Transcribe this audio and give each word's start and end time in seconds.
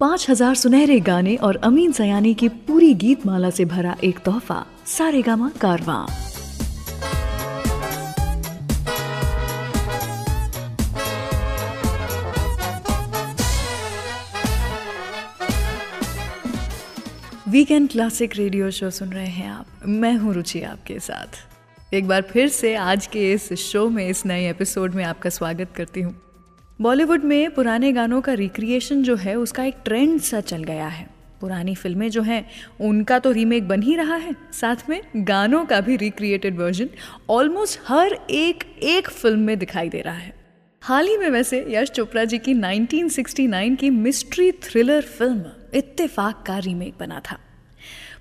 पाँच 0.00 0.28
हज़ार 0.30 0.54
सुनहरे 0.54 0.98
गाने 1.00 1.34
और 1.36 1.56
अमीन 1.56 1.92
सयानी 1.92 2.32
की 2.34 2.48
पूरी 2.48 2.92
गीत 2.94 3.24
माला 3.26 3.50
से 3.50 3.64
भरा 3.64 3.94
एक 4.04 4.18
तोहफा 4.18 4.66
Saregama 5.22 5.48
Carvaan. 5.60 5.94
Weekend 17.48 17.88
classic 17.90 18.36
radio 18.36 18.70
show 18.70 18.90
सुन 18.90 19.12
रहे 19.12 19.26
हैं 19.26 19.50
आप। 19.50 19.66
मैं 19.86 20.14
हूँ 20.16 20.34
रुचि 20.34 20.62
आपके 20.62 20.98
साथ। 21.00 21.94
एक 21.94 22.08
बार 22.08 22.22
फिर 22.22 22.48
से 22.48 22.74
आज 22.76 23.06
के 23.06 23.32
इस 23.32 23.52
शो 23.52 23.88
में, 23.88 24.08
इस 24.08 24.24
नए 24.26 24.48
एपिसोड 24.50 24.94
में 24.94 25.04
आपका 25.04 25.30
स्वागत 25.30 25.72
करती 25.76 26.00
हूँ। 26.00 26.14
बॉलीवुड 26.80 27.24
में 27.24 27.50
पुराने 27.50 27.92
गानों 27.92 28.20
का 28.20 28.32
रिक्रिएशन 28.32 29.02
जो 29.02 29.16
है, 29.16 29.34
उसका 29.34 29.64
एक 29.64 29.74
ट्रेंड 29.84 30.20
सा 30.20 30.40
चल 30.40 30.64
गया 30.64 30.86
है। 30.86 31.08
पुरानी 31.40 31.74
फ़िल्में 31.74 32.10
जो 32.10 32.22
हैं, 32.22 32.50
उनका 32.80 33.18
तो 33.18 33.30
रीमेक 33.30 33.68
बन 33.68 33.82
ही 33.82 33.96
रहा 33.96 34.16
है। 34.16 34.36
साथ 34.52 34.76
में 34.88 35.02
गानों 35.16 35.64
का 35.64 35.80
भी 35.80 35.96
रिक्रिएटेड 35.96 36.58
वर्जन 36.58 36.88
ऑलमोस्ट 37.30 37.80
हर 37.88 38.18
एक 38.30 38.64
एक 38.82 39.10
फ़िल्म 39.10 39.38
में 39.38 39.58
दिखाई 39.58 39.88
दे 39.88 40.00
रहा 40.00 40.14
है। 40.14 40.34
हाल 40.82 41.06
ही 41.06 41.16
में 41.16 41.30
वैसे 41.30 41.66
यश 41.68 41.90
चोपड़ा 41.90 42.24
जी 42.24 42.38
की 42.38 42.54
1969 42.54 43.76
की 43.76 43.90
मिस्ट्री 43.90 44.52
थ्रिलर 44.52 45.02
फ़िल्म 45.02 45.44
इत्तेफाक 45.74 46.44
का 46.46 46.58
रीमेक 46.58 46.94
बना 47.00 47.22
था। 47.30 47.38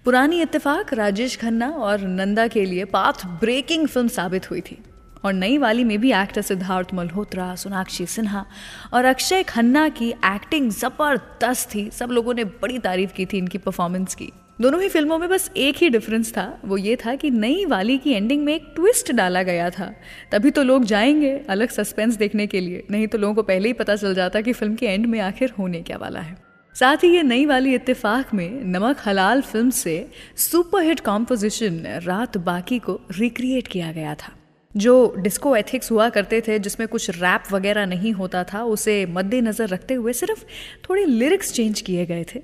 पुरानी 0.05 0.41
इत्तेफाक 0.41 0.93
राजेश 0.93 1.35
खन्ना 1.35 1.69
और 1.69 2.01
नंदा 2.01 2.47
के 2.47 2.65
लिए 2.65 2.85
पाथ 2.85 3.25
ब्रेकिंग 3.25 3.87
फ़िल्म 3.87 4.07
साबित 4.07 4.51
हुई 4.51 4.61
थी। 4.61 4.77
और 5.25 5.33
नई 5.33 5.57
वाली 5.57 5.83
में 5.83 5.99
भी 5.99 6.11
एक्टर 6.13 6.41
सिद्धार्थ 6.41 6.93
मल्होत्रा, 6.93 7.55
सोनाक्षी 7.55 8.05
सिन्हा 8.05 8.45
और 8.93 9.05
अक्षय 9.05 9.43
खन्ना 9.43 9.89
की 9.89 10.09
एक्टिंग 10.09 10.71
ज़बरदस्त 10.71 11.75
थी। 11.75 11.89
सब 11.91 12.09
लोगों 12.11 12.33
ने 12.33 12.43
बड़ी 12.43 12.79
तारीफ़ 12.79 13.13
की 13.13 13.25
थी 13.25 13.37
इनकी 13.37 13.57
परफॉर्मेंस 13.57 14.15
की। 14.15 14.31
दोनों 14.61 14.81
ही 14.81 14.89
फ़िल्मों 14.89 15.17
में 15.17 15.29
बस 15.29 15.51
एक 15.57 15.75
ही 15.75 15.89
डिफरेंस 15.89 16.31
था। 16.31 16.59
वो 16.65 16.77
ये 16.77 16.95
था 16.95 17.15
कि 17.15 17.31
नई 17.31 17.65
वाली 17.65 17.97
की 17.97 18.11
एंडिंग 18.11 18.43
में 18.43 18.55
एक 18.55 18.71
ट्विस्ट 18.75 19.11
डाला 19.11 19.43
गया 19.43 19.69
था। 19.69 19.93
तभी 20.31 20.51
तो 20.51 20.63
लोग 20.63 20.83
जाएँगे 20.83 21.45
अलग 21.49 21.69
सस्पेंस 21.69 22.15
देखने 22.15 22.47
के 22.47 22.59
लिए। 22.59 22.87
नहीं 22.91 23.07
तो 23.07 23.17
लोगों 23.17 23.35
को 23.35 23.43
पहले 23.43 23.67
ही 23.67 23.73
पता 23.73 23.95
चल 23.95 24.15
जाता 24.15 24.41
कि 24.41 24.53
फ़िल्म 24.53 24.75
के 24.75 24.85
एंड 24.85 25.05
में 25.05 25.19
आखिर 25.19 25.53
होने 25.59 25.81
क्या 25.81 25.97
वाला 25.97 26.19
है। 26.19 26.37
साथ 26.75 26.97
ही 26.97 27.15
ये 27.15 27.23
नई 27.23 27.45
वाली 27.45 27.75
इत्तेफाक 27.75 28.33
में 28.33 28.63
नमक 28.63 28.97
हलाल 29.05 29.41
फ़िल्म 29.41 29.69
से 29.69 30.09
सुपरहिट 30.37 30.99
कॉम्पोजिशन 30.99 31.83
रात 32.03 32.37
बाकी 32.37 32.79
को 32.79 33.01
रिक्रिएट 33.11 33.67
किया 33.67 33.91
गया 33.91 34.15
था। 34.15 34.31
जो 34.75 35.13
डिस्को 35.17 35.55
एथिक्स 35.55 35.91
हुआ 35.91 36.09
करते 36.09 36.41
थे, 36.41 36.57
जिसमें 36.59 36.87
कुछ 36.87 37.09
रैप 37.09 37.43
वगैरह 37.51 37.85
नहीं 37.85 38.11
होता 38.13 38.43
था, 38.43 38.63
उसे 38.63 39.05
मद्देनज़र 39.05 39.67
रखते 39.67 39.93
हुए 39.93 40.13
सिर्फ़ 40.13 40.43
थोड़े 40.89 41.05
लिरिक्स 41.05 41.53
चेंज 41.53 41.81
किए 41.81 42.05
गए 42.05 42.25
थे। 42.35 42.39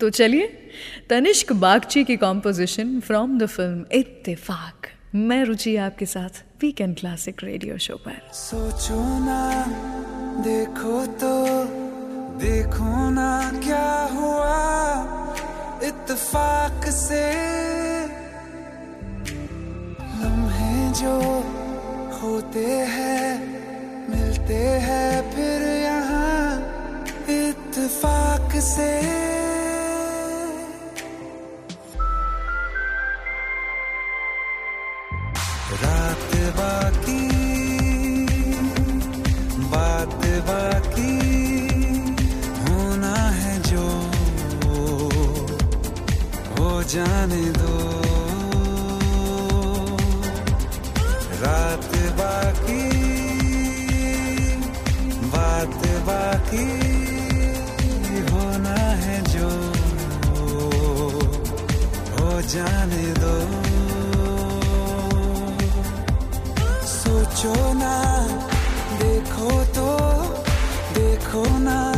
तो 0.00 0.10
चलिए, 0.10 0.46
तनिष्क 1.10 1.52
बागची 1.52 2.04
की 2.04 2.16
कॉम्पोजिशन 2.16 2.98
फ्रॉम 3.00 3.38
द 3.38 3.46
फ़िल्म 3.46 3.84
इत्तेफाक। 3.92 4.86
मैं 5.14 5.44
रुचि 5.44 5.76
आपके 5.76 6.06
साथ 6.06 6.42
वीकेंड 6.60 6.96
क्लासिक 6.98 7.44
रेडियो 7.44 7.78
शो 7.78 7.96
पर। 7.96 8.20
सोचो 8.32 9.00
ना, 9.18 9.42
देखो 10.44 11.04
तो 11.20 11.34
देखो 12.38 13.10
ना 13.10 13.30
क्या 13.64 13.88
हुआ 14.12 14.56
इत्तेफाक 15.88 16.84
से। 16.92 17.24
जो 20.98 21.16
होते 22.20 22.64
हैं, 22.92 23.26
मिलते 24.10 24.56
हैं 24.84 25.30
फिर 25.30 25.62
यहाँ 25.62 26.42
इतफाक 27.28 28.56
से। 28.60 28.88
रात 35.82 36.34
बाकी, 36.56 37.22
बात 39.66 40.18
बाकी, 40.48 41.14
होना 42.62 43.16
है 43.40 43.54
जो, 43.62 43.86
हो 46.54 46.82
जाने 46.82 47.44
दो। 47.60 47.87
बाकी 56.48 58.24
होना 58.32 58.76
है 59.04 59.16
जो 59.32 59.48
हो 62.14 62.40
जाने 62.48 63.04
दो। 63.20 63.34
सोचो 66.88 67.54
ना 67.74 67.94
देखो 69.02 69.50
तो 69.76 69.88
देखो 70.94 71.44
ना। 71.58 71.97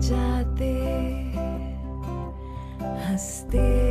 जाते 0.00 0.72
हँसते। 3.08 3.87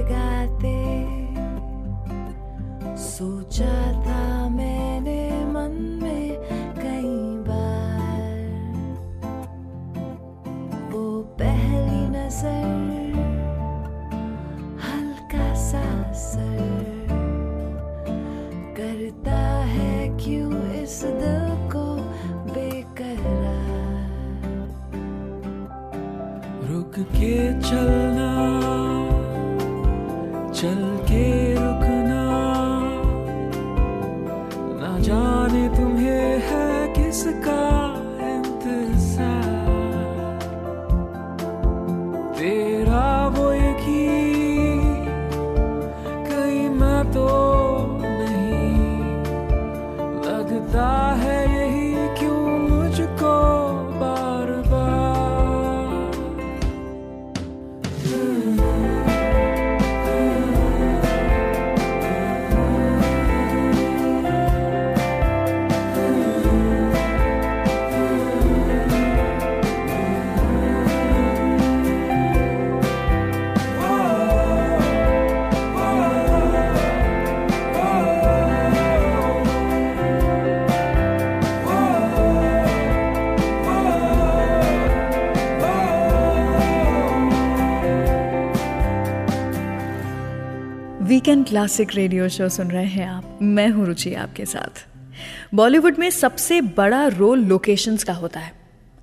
होता 50.77 51.15
है 51.23 51.36
वीकेंड 91.27 91.47
क्लासिक 91.47 91.87
रेडियो 91.95 92.29
शो 92.29 92.49
सुन 92.49 92.67
रहे 92.71 92.85
हैं 92.85 93.07
आप। 93.07 93.39
मैं 93.41 93.69
हूँ 93.69 93.85
रुचि 93.85 94.13
आपके 94.13 94.45
साथ। 94.45 94.85
बॉलीवुड 95.55 95.95
में 95.99 96.09
सबसे 96.09 96.61
बड़ा 96.61 97.07
रोल 97.07 97.39
लोकेशंस 97.39 98.03
का 98.03 98.13
होता 98.13 98.39
है। 98.39 98.51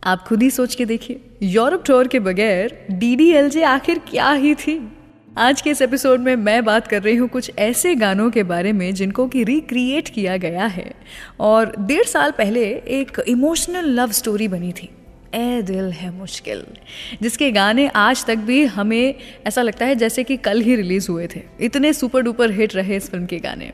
आप 0.04 0.24
खुद 0.28 0.42
ही 0.42 0.50
सोच 0.50 0.74
के 0.74 0.84
देखिए। 0.84 1.20
यूरोप 1.42 1.84
टूर 1.86 2.08
के 2.08 2.20
बगैर 2.20 2.86
डीडीएलजे 2.90 3.62
आखिर 3.62 3.98
क्या 3.98 4.30
ही 4.30 4.54
थी? 4.54 4.92
आज 5.38 5.60
के 5.60 5.70
इस 5.70 5.82
एपिसोड 5.82 6.20
में 6.20 6.36
मैं 6.36 6.64
बात 6.64 6.86
कर 6.86 7.02
रही 7.02 7.16
हूँ 7.16 7.28
कुछ 7.28 7.50
ऐसे 7.58 7.94
गानों 7.94 8.30
के 8.30 8.42
बारे 8.42 8.72
में 8.72 8.94
जिनको 8.94 9.28
कि 9.28 9.44
रिक्रिएट 9.44 10.08
किया 10.08 10.36
गया 10.36 10.66
है। 10.66 10.94
और 11.40 11.74
डेढ़ 11.78 12.06
साल 12.06 12.30
पहले 12.30 12.64
एक 12.70 13.22
इमोशनल 13.28 13.84
लव 13.84 14.12
स्टोरी 14.12 14.48
बनी 14.48 14.72
थी। 14.72 14.90
ए 15.34 15.62
दिल 15.62 15.90
है 15.92 16.10
मुश्किल, 16.12 16.62
जिसके 17.22 17.50
गाने 17.52 17.86
आज 17.88 18.24
तक 18.24 18.36
भी 18.46 18.64
हमें 18.66 19.14
ऐसा 19.46 19.62
लगता 19.62 19.86
है 19.86 19.94
जैसे 19.96 20.24
कि 20.24 20.36
कल 20.38 20.60
ही 20.60 20.76
रिलीज़ 20.76 21.10
हुए 21.10 21.26
थे। 21.26 21.42
इतने 21.60 21.92
सुपर 21.92 22.22
डुपर 22.22 22.50
हिट 22.52 22.74
रहे 22.74 22.96
इस 22.96 23.10
फ़िल्म 23.10 23.26
के 23.26 23.38
गाने। 23.38 23.72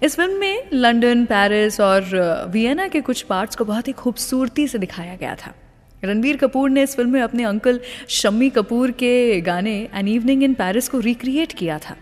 इस 0.00 0.16
फ़िल्म 0.16 0.38
में 0.40 0.68
लंदन, 0.72 1.24
पेरिस 1.24 1.80
और 1.80 2.48
वियना 2.52 2.86
के 2.88 3.00
कुछ 3.00 3.22
पार्ट्स 3.22 3.56
को 3.56 3.64
बहुत 3.64 3.88
ही 3.88 3.92
खूबसूरती 3.94 4.66
से 4.68 4.78
दिखाया 4.78 5.16
गया 5.16 5.34
था। 5.36 5.54
रणबीर 6.02 6.36
कपूर 6.36 6.70
ने 6.70 6.82
इस 6.82 6.96
फ़िल्म 6.96 7.10
में 7.10 7.20
अपने 7.22 7.44
अंकल 7.44 7.80
शम्मी 8.10 8.48
कपूर 8.50 8.90
के 8.90 9.40
गाने 9.40 9.76
एन 9.94 10.08
इवनिंग 10.08 10.42
इन 10.42 10.54
पेरिस 10.54 10.88
को 10.88 10.98
रिक्रिएट 11.00 11.52
किया 11.52 11.78
था। 11.78 11.96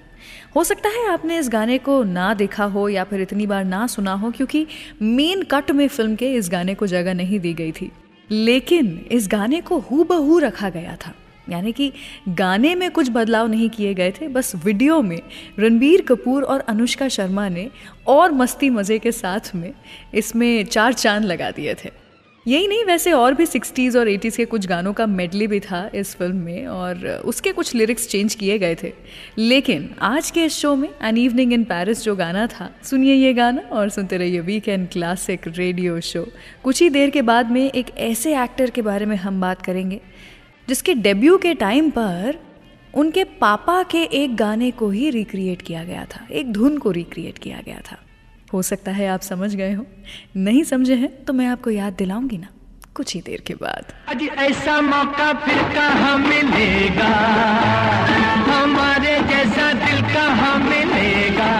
हो 0.56 0.62
सकता 0.64 0.88
है 0.88 1.06
आपने 1.08 1.38
इस 1.38 1.48
गाने 1.48 1.76
को 1.78 2.02
ना 2.04 2.32
देखा 2.34 2.64
हो 2.66 2.88
या 2.88 3.04
फिर 3.04 3.20
इतनी 3.20 3.46
बार 3.46 3.64
ना 3.64 3.86
सुना 3.86 4.12
हो, 4.12 4.30
क्योंकि 4.30 4.66
मेन 5.02 5.42
कट 5.42 5.70
में 5.70 5.86
फ़िल्म 5.88 6.16
के 6.16 6.32
इस 6.34 6.48
गाने 6.50 6.74
को 6.74 6.86
जगह 6.88 7.14
नहीं 7.14 7.40
दी 7.40 7.52
गई 7.54 7.72
थी। 7.72 7.90
लेकिन 8.30 9.06
इस 9.12 9.28
गाने 9.28 9.60
को 9.60 9.78
हु 9.78 10.04
बहू 10.04 10.38
रखा 10.38 10.70
गया 10.70 10.96
था। 10.96 11.14
यानी 11.48 11.72
कि 11.72 11.92
गाने 12.28 12.74
में 12.74 12.90
कुछ 12.90 13.08
बदलाव 13.10 13.46
नहीं 13.46 13.68
किए 13.70 13.94
गए 13.94 14.10
थे, 14.10 14.28
बस 14.28 14.52
वीडियो 14.64 15.00
में 15.02 15.20
रणबीर 15.58 16.02
कपूर 16.02 16.42
और 16.42 16.60
अनुष्का 16.60 17.08
शर्मा 17.08 17.48
ने 17.48 17.68
और 18.06 18.32
मस्ती 18.32 18.70
मज़े 18.70 18.98
के 18.98 19.12
साथ 19.12 19.54
में 19.54 19.72
इसमें 20.14 20.64
चार 20.64 20.92
चाँद 20.92 21.24
लगा 21.24 21.50
दिए 21.50 21.74
थे। 21.74 21.99
यही 22.46 22.66
नहीं, 22.68 22.84
वैसे 22.84 23.12
और 23.12 23.34
भी 23.34 23.44
सिक्सटीज़ 23.46 23.96
और 23.98 24.08
एटीज़ 24.08 24.36
के 24.36 24.44
कुछ 24.44 24.66
गानों 24.66 24.92
का 24.92 25.06
मेडली 25.06 25.46
भी 25.46 25.58
था 25.60 25.90
इस 25.94 26.14
फ़िल्म 26.16 26.36
में 26.36 26.66
और 26.66 27.06
उसके 27.24 27.52
कुछ 27.52 27.74
लिरिक्स 27.74 28.08
चेंज 28.08 28.34
किए 28.34 28.58
गए 28.58 28.74
थे। 28.82 28.92
लेकिन 29.38 29.88
आज 30.02 30.30
के 30.30 30.44
इस 30.44 30.56
शो 30.56 30.74
में 30.76 30.88
एन 31.02 31.18
इवनिंग 31.18 31.52
इन 31.52 31.64
पेरिस 31.64 32.04
जो 32.04 32.16
गाना 32.16 32.46
था, 32.46 32.70
सुनिए 32.82 33.14
ये 33.14 33.32
गाना 33.34 33.68
और 33.72 33.88
सुनते 33.88 34.16
रहिए 34.16 34.40
वीकेंड 34.40 34.88
क्लासिक 34.88 35.48
रेडियो 35.48 36.00
शो 36.02 36.26
कुछ 36.64 36.82
ही 36.82 36.90
देर 36.90 37.10
के 37.10 37.22
बाद 37.22 37.50
में 37.50 37.62
एक 37.64 37.90
ऐसे 37.98 38.36
एक्टर 38.42 38.70
के 38.70 38.82
बारे 38.82 39.06
में 39.06 39.16
हम 39.16 39.40
बात 39.40 39.62
करेंगे, 39.62 40.00
जिसके 40.68 40.94
डेब्यू 40.96 41.38
के 41.38 41.54
टाइम 41.54 41.90
पर 41.90 42.38
उनके 42.94 43.24
पापा 43.40 43.82
के 43.82 44.02
एक 44.14 44.36
गाने 44.36 44.70
को 44.70 44.90
ही 44.90 45.10
रिक्रिएट 45.10 45.62
किया 45.62 45.84
गया 45.84 46.04
था, 46.04 46.26
एक 46.32 46.52
धुन 46.52 46.78
को 46.78 46.90
रिक्रिएट 46.90 47.38
किया 47.38 47.62
गया 47.66 47.80
था। 47.90 47.98
हो 48.52 48.62
सकता 48.62 48.92
है 48.92 49.06
आप 49.08 49.20
समझ 49.22 49.54
गए 49.54 49.72
हो। 49.72 49.84
नहीं 50.36 50.62
समझे 50.64 50.94
हैं 50.94 51.10
तो 51.24 51.32
मैं 51.32 51.46
आपको 51.48 51.70
याद 51.70 51.92
दिलाऊँगी 51.94 52.38
ना, 52.38 52.48
कुछ 52.94 53.14
ही 53.14 53.20
देर 53.20 53.42
के 53.46 53.54
बाद। 53.54 53.92
अज 54.08 54.22
ऐसा 54.40 54.80
मौका 54.82 55.32
फिर 55.44 55.62
कहाँ 55.74 56.16
मिलेगा? 56.18 57.10
हमारे 58.50 59.14
जैसा 59.28 59.72
दिल 59.84 60.00
कहाँ 60.14 60.56
मिलेगा? 60.60 61.50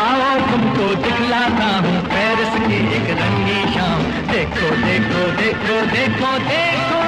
आओ, 0.00 0.32
तुमको 0.50 0.94
दिखलाता 1.02 1.70
हूँ 1.78 2.00
पेरिस 2.08 2.54
की 2.66 2.80
एक 2.96 3.10
रंगी 3.20 3.60
शाम। 3.74 4.02
देखो 4.32 4.74
देखो 4.82 5.22
देखो 5.38 5.80
देखो 5.94 6.32
देखो 6.42 6.92
an 6.92 7.01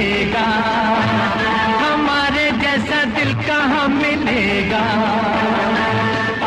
मिलेगा। 0.00 0.44
हमारे 1.80 2.50
जैसा 2.52 3.04
दिल 3.04 3.34
कहाँ 3.34 3.88
मिलेगा? 3.88 4.80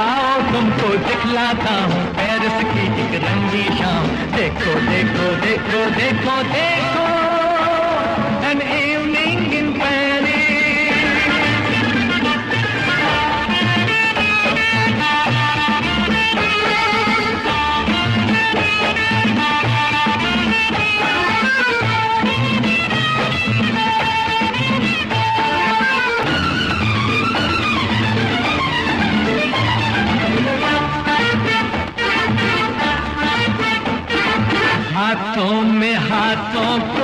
आओ, 0.02 0.42
तुमको 0.42 0.90
दिखलाता 1.08 1.76
हूँ 1.84 2.04
पेरिस 2.14 2.58
की 2.74 2.86
एक 3.02 3.24
रंगी 3.24 3.64
शाम। 3.78 4.08
देखो 4.38 4.80
देखो 4.90 5.36
देखो 5.46 5.86
देखो 5.90 6.44
देखो। 6.44 6.94
an 6.94 7.03
में 36.36 37.03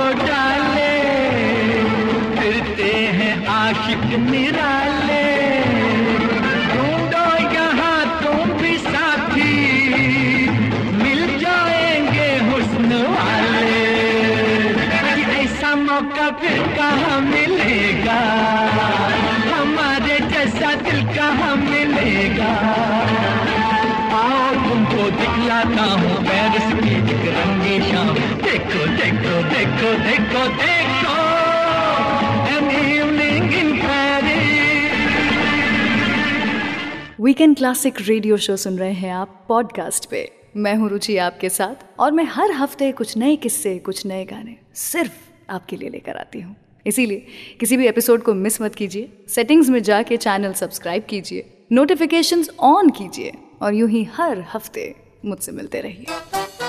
वीकेंड 37.40 37.56
क्लासिक 37.56 37.94
रेडियो 38.00 38.36
शो 38.36 38.54
सुन 38.56 38.76
रहे 38.78 38.92
हैं 38.92 39.12
आप 39.12 39.44
पॉडकास्ट 39.48 40.08
पे। 40.10 40.20
मैं 40.56 40.74
हूँ 40.76 40.88
रुचि 40.88 41.16
आपके 41.16 41.48
साथ 41.48 41.84
और 42.00 42.12
मैं 42.12 42.24
हर 42.24 42.52
हफ़्ते 42.52 42.90
कुछ 42.92 43.16
नए 43.16 43.36
किस्से, 43.36 43.78
कुछ 43.78 44.04
नए 44.06 44.24
गाने 44.24 44.56
सिर्फ़ 44.74 45.12
आपके 45.50 45.76
लिए 45.76 45.88
लेकर 45.88 46.16
आती 46.16 46.40
हूँ। 46.40 46.54
इसीलिए 46.86 47.26
किसी 47.60 47.76
भी 47.76 47.86
एपिसोड 47.86 48.22
को 48.22 48.34
मिस 48.34 48.60
मत 48.62 48.74
कीजिए। 48.74 49.08
सेटिंग्स 49.28 49.68
में 49.68 49.82
जाके 49.82 50.16
चैनल 50.16 50.52
सब्सक्राइब 50.52 51.06
कीजिए। 51.10 51.50
नोटिफिकेशंस 51.72 52.50
ऑन 52.60 52.90
कीजिए 52.90 53.32
और 53.62 53.74
यूँ 53.74 53.88
ही 53.88 54.04
हर 54.14 54.44
हफ़्ते 54.54 54.94
मुझसे 55.24 55.52
मिलते 55.52 55.80
रहिए। 55.80 56.59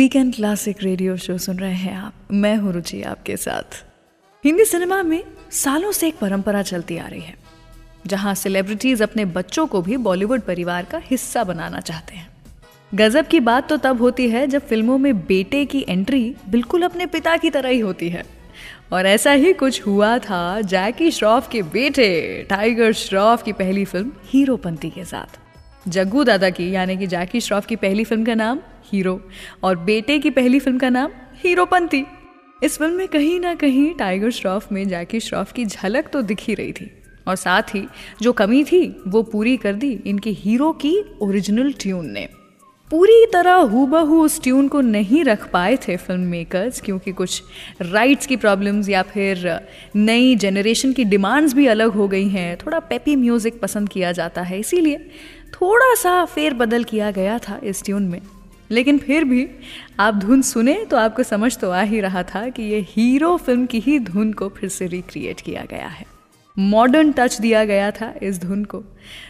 वीकेंड 0.00 0.34
क्लासिक 0.34 0.76
रेडियो 0.82 1.16
शो 1.16 1.36
सुन 1.38 1.58
रहे 1.58 1.74
हैं 1.74 1.94
आप। 1.94 2.28
मैं 2.32 2.54
हूँ 2.56 2.72
रुचि 2.72 3.00
आपके 3.02 3.36
साथ। 3.36 3.74
हिंदी 4.44 4.64
सिनेमा 4.64 5.02
में 5.02 5.22
सालों 5.52 5.90
से 5.92 6.08
एक 6.08 6.18
परंपरा 6.18 6.62
चलती 6.62 6.96
आ 6.98 7.06
रही 7.06 7.20
है, 7.20 7.34
जहाँ 8.06 8.34
सेलिब्रिटीज 8.34 9.02
अपने 9.02 9.24
बच्चों 9.26 9.66
को 9.66 9.82
भी 9.82 9.96
बॉलीवुड 9.98 10.40
परिवार 10.40 10.84
का 10.84 11.00
हिस्सा 11.04 11.42
बनाना 11.44 11.80
चाहते 11.80 12.14
हैं। 12.14 12.28
गजब 12.92 13.26
की 13.26 13.40
बात 13.40 13.68
तो 13.68 13.76
तब 13.76 14.00
होती 14.02 14.28
है 14.30 14.46
जब 14.46 14.66
फ़िल्मों 14.68 14.96
में 14.98 15.18
बेटे 15.18 15.64
की 15.66 15.84
एंट्री 15.88 16.34
बिल्कुल 16.48 16.82
अपने 16.82 17.06
पिता 17.08 17.36
की 17.36 17.50
तरह 17.50 17.68
ही 17.68 17.80
होती 17.80 18.08
है। 18.08 18.24
और 18.92 19.06
ऐसा 19.06 19.32
ही 19.32 19.52
कुछ 19.54 19.86
हुआ 19.86 20.16
था 20.20 20.60
जैकी 20.62 21.10
श्रॉफ 21.10 21.50
के 21.52 21.62
बेटे, 21.62 22.46
टाइगर 22.50 22.92
श्रॉफ 22.94 23.42
की 23.42 23.52
पहली 23.52 23.84
फ़िल्म 23.84 24.12
हीरोपंती 24.26 24.90
के 24.90 25.04
साथ। 25.04 25.38
जग्गू 25.86 26.24
दादा 26.24 26.50
की, 26.50 26.70
यानी 26.70 26.96
कि 26.96 27.06
जैकी 27.06 27.40
श्रॉफ 27.40 27.66
की 27.66 27.76
पहली 27.76 28.04
फ़िल्म 28.04 28.24
का 28.24 28.34
नाम 28.34 28.58
हीरो 28.84 29.20
और 29.64 29.76
बेटे 29.80 30.18
की 30.18 30.30
पहली 30.30 30.58
फ़िल्म 30.58 30.78
का 30.78 30.88
नाम 30.88 31.10
हीरोपंती। 31.44 32.04
इस 32.62 32.78
फ़िल्म 32.78 32.94
में 32.94 33.08
कहीं 33.08 33.38
ना 33.40 33.54
कहीं 33.54 33.92
टाइगर 33.94 34.30
श्रॉफ 34.30 34.72
में 34.72 34.86
जैकी 34.88 35.20
श्रॉफ 35.20 35.52
की 35.52 35.64
झलक 35.66 36.08
तो 36.08 36.22
दिख 36.22 36.40
ही 36.40 36.54
रही 36.54 36.72
थी 36.72 36.90
और 37.26 37.36
साथ 37.36 37.74
ही 37.74 37.86
जो 38.22 38.32
कमी 38.32 38.62
थी, 38.64 38.86
वो 39.08 39.22
पूरी 39.22 39.56
कर 39.56 39.74
दी 39.74 39.92
इनके 40.06 40.30
हीरो 40.32 40.72
की 40.82 40.96
ओरिजिनल 41.22 41.72
ट्यून 41.72 42.10
ने। 42.10 42.28
पूरी 42.90 43.26
तरह 43.32 43.54
हूबहू 43.72 44.20
उस 44.20 44.40
ट्यून 44.42 44.68
को 44.68 44.80
नहीं 44.80 45.22
रख 45.24 45.48
पाए 45.50 45.76
थे 45.78 45.96
फ़िल्म 45.96 46.20
मेकर्स 46.20 46.80
क्योंकि 46.80 47.12
कुछ 47.12 47.42
राइट्स 47.82 48.26
की 48.26 48.36
प्रॉब्लम्स 48.36 48.88
या 48.88 49.02
फिर 49.02 49.60
नई 49.96 50.34
जनरेशन 50.36 50.92
की 50.92 51.04
डिमांड्स 51.04 51.54
भी 51.54 51.66
अलग 51.66 51.90
हो 51.90 52.08
गई 52.08 52.28
हैं। 52.28 52.56
थोड़ा 52.56 52.78
पेपी 52.80 53.14
म्यूज़िक 53.16 53.60
पसंद 53.60 53.88
किया 53.88 54.12
जाता 54.12 54.42
है, 54.42 54.58
इसीलिए 54.60 55.10
थोड़ा 55.52 55.94
सा 55.94 56.24
फेर 56.24 56.54
बदल 56.54 56.84
किया 56.84 57.10
गया 57.10 57.38
था 57.38 57.60
इस 57.62 57.84
ट्यून 57.84 58.02
में। 58.02 58.20
लेकिन 58.70 58.98
फिर 58.98 59.24
भी 59.24 59.48
आप 60.00 60.14
धुन 60.14 60.42
सुने 60.42 60.74
तो 60.90 60.96
आपको 60.96 61.22
समझ 61.22 61.56
तो 61.56 61.70
आ 61.70 61.82
ही 61.82 62.00
रहा 62.00 62.22
था 62.22 62.48
कि 62.48 62.62
ये 62.62 62.86
हीरो 62.88 63.36
फ़िल्म 63.36 63.66
की 63.66 63.80
ही 63.80 63.98
धुन 63.98 64.32
को 64.32 64.48
फिर 64.48 64.68
से 64.68 64.86
रिक्रिएट 64.86 65.40
किया 65.40 65.64
गया 65.70 65.86
है। 65.86 66.06
मॉडर्न 66.58 67.12
टच 67.12 67.40
दिया 67.40 67.64
गया 67.64 67.90
था 67.90 68.14
इस 68.22 68.40
धुन 68.40 68.64
को। 68.64 68.82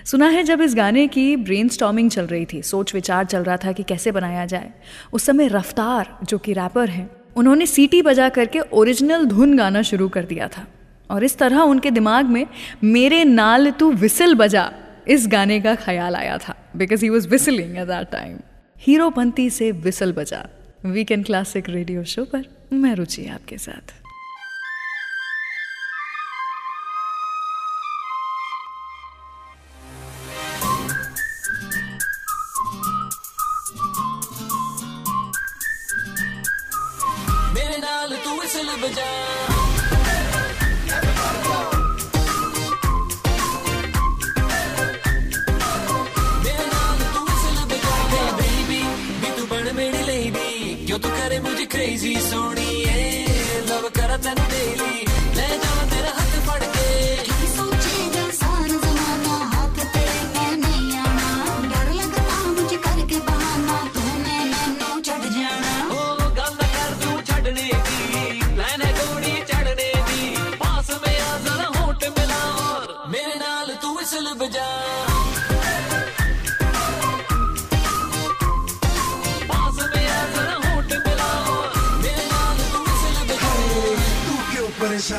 सुना 0.04 0.28
है 0.28 0.42
जब 0.42 0.60
इस 0.60 0.74
गाने 0.74 1.06
की 1.06 1.36
ब्रेन 1.36 1.68
चल 2.08 2.26
रही 2.26 2.46
थी 2.52 2.62
सोच 2.62 2.94
विचार 2.94 3.24
चल 3.24 3.44
रहा 3.44 3.56
था 3.56 3.72
कि 3.72 3.82
कैसे 3.82 4.12
बनाया 4.12 4.46
जाए। 4.46 4.70
उस 5.12 5.22
समय 5.24 5.48
रफ्तार, 5.48 6.18
जो 6.24 6.38
कि 6.38 6.52
रैपर 6.52 6.88
हैं, 6.88 7.10
उन्होंने 7.36 7.66
सीटी 7.66 8.02
बजा 8.02 8.28
करके 8.28 8.60
ओरिजिनल 8.60 9.24
धुन 9.24 9.56
गाना 9.56 9.82
शुरू 9.82 10.08
कर 10.08 10.24
दिया 10.24 10.48
था। 10.48 10.66
और 11.10 11.24
इस 11.24 11.38
तरह 11.38 11.60
उनके 11.60 11.90
दिमाग 11.90 12.26
में, 12.26 12.46
मेरे 12.84 13.24
नाल 13.24 13.70
तू 13.70 13.92
विसिल 13.92 14.34
बजा। 14.34 14.72
इस 15.08 15.26
गाने 15.28 15.60
का 15.60 15.74
ख्याल 15.74 16.16
आया 16.16 16.38
था 16.38 16.54
because 16.76 17.04
he 17.04 17.08
was 17.10 17.28
whistling 17.28 17.76
at 17.76 17.86
that 17.86 18.10
time 18.10 18.38
Heropanti 18.80 19.50
से 19.50 19.70
विसल 19.72 20.12
बजा 20.12 20.46
वीकेंड 20.84 21.24
क्लासिक 21.26 21.68
रेडियो 21.68 22.04
शो 22.04 22.24
पर 22.24 22.44
मैं 22.72 22.94
रुचि 22.94 23.26
आपके 23.26 23.58
साथ। 23.58 23.99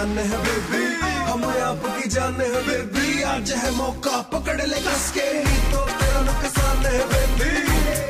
परेशान 0.01 0.17
है 0.17 0.37
बेबी। 0.41 0.83
हम 1.29 1.43
आपकी 1.45 2.09
जान 2.09 2.33
है 2.41 2.61
बेबी। 2.67 3.21
आज 3.23 3.51
है 3.53 3.71
मौका 3.71 4.17
पकड़ 4.33 4.61
ले 4.61 4.79
कस 4.81 5.05
के। 5.13 5.27
तो 5.71 5.79
तेरा 5.89 6.21
नुकसान 6.21 6.85
है 6.85 7.01
बेबी। 7.11 7.51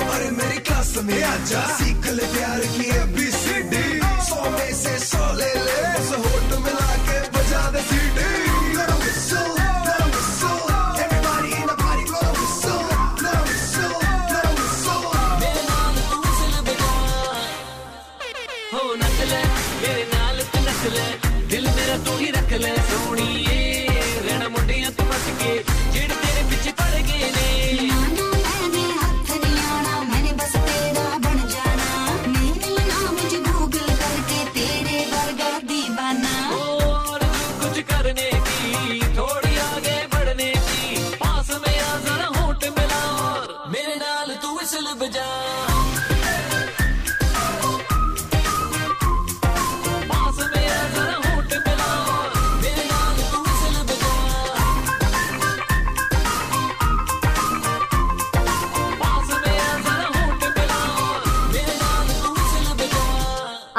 अरे 0.05 0.29
मेरी 0.31 0.59
क्लास 0.67 0.93
में 1.03 1.23
आजा। 1.23 1.63
सीख 1.77 2.07
ले 2.15 2.25
प्यार 2.33 2.59
की 2.75 2.87
एबीसीडी 2.95 3.85
सौ 4.29 4.41
में 4.51 4.73
से 4.73 4.97
सौ 5.05 5.25
ले 5.35 5.53
ले। 5.67 5.79
होट 6.11 6.49
मिला 6.63 6.91
के 7.07 7.19
बजा 7.35 7.63
दे 7.71 7.81
सीटी 7.91 8.30
ही 22.53 22.75
सोनिए। 22.77 23.60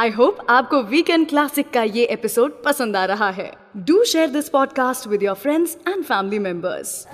आई 0.02 0.10
होप 0.10 0.38
आपको 0.50 0.80
वीकेंड 0.82 1.24
क्लासिक 1.28 1.68
का 1.70 1.82
ये 1.96 2.04
एपिसोड 2.12 2.52
पसंद 2.64 2.96
आ 2.96 3.04
रहा 3.04 3.28
है। 3.30 3.44
Do 3.88 4.04
share 4.04 4.30
this 4.30 4.48
podcast 4.48 5.06
with 5.08 5.22
your 5.22 5.34
friends 5.34 5.76
and 5.88 6.02
family 6.04 6.38
members 6.38 7.06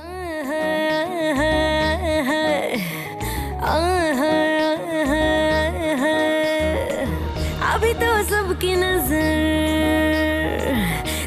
अभी 7.65 7.93
तो 7.95 8.11
सबकी 8.31 8.75
नज़र, 8.77 9.19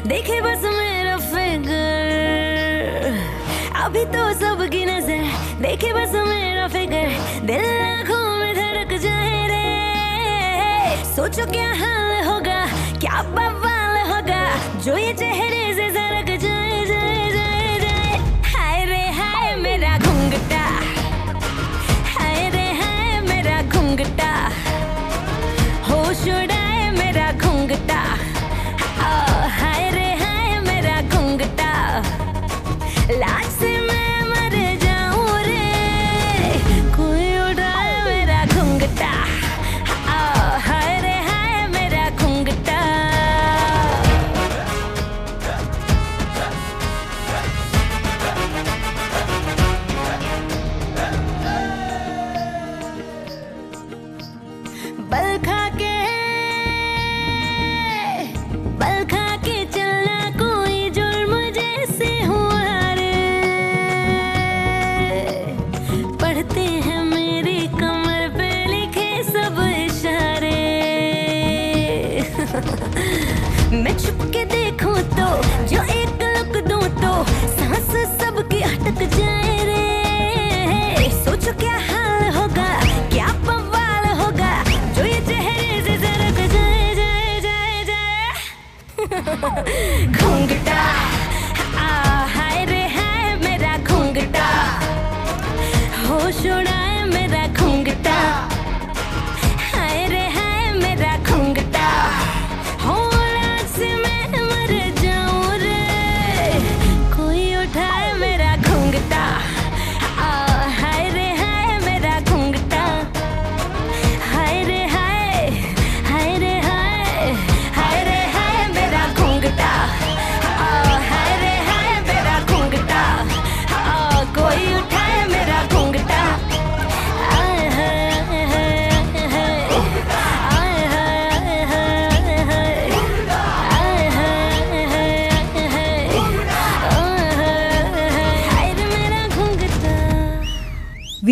देखे 0.08 0.40
बस 0.40 0.64
मेरा 0.74 1.16
फिगर। 1.28 3.06
अभी 3.84 4.04
तो 4.16 4.32
सबकी 4.40 4.84
नज़र, 4.84 5.24
देखे 5.62 5.92
बस 5.94 6.14
मेरा 6.28 6.66
फिगर। 6.68 7.08
दिल 7.46 8.01
सोचो 11.16 11.44
क्या 11.50 11.66
हाल 11.78 12.12
होगा 12.26 12.60
क्या 13.00 13.20
बवाल 13.36 13.96
होगा। 14.10 14.40
जो 14.84 14.96
ये 14.96 15.12
चेहरे 15.12 15.74
से 15.74 15.88